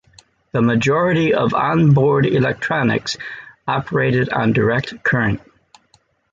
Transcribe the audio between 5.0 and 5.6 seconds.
current.